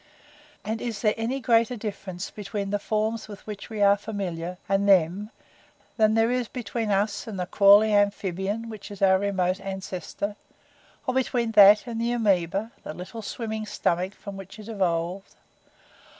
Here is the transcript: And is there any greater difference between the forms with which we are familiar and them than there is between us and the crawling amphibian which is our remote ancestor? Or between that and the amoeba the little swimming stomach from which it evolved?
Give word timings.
And 0.65 0.81
is 0.81 1.03
there 1.03 1.13
any 1.15 1.39
greater 1.39 1.75
difference 1.75 2.31
between 2.31 2.71
the 2.71 2.79
forms 2.79 3.27
with 3.27 3.45
which 3.45 3.69
we 3.69 3.83
are 3.83 3.95
familiar 3.95 4.57
and 4.67 4.89
them 4.89 5.29
than 5.95 6.15
there 6.15 6.31
is 6.31 6.47
between 6.47 6.89
us 6.89 7.27
and 7.27 7.39
the 7.39 7.45
crawling 7.45 7.93
amphibian 7.93 8.67
which 8.67 8.89
is 8.89 9.03
our 9.03 9.19
remote 9.19 9.59
ancestor? 9.61 10.35
Or 11.05 11.13
between 11.13 11.51
that 11.51 11.85
and 11.85 12.01
the 12.01 12.13
amoeba 12.13 12.71
the 12.81 12.95
little 12.95 13.21
swimming 13.21 13.67
stomach 13.67 14.15
from 14.15 14.37
which 14.37 14.57
it 14.57 14.67
evolved? 14.67 15.35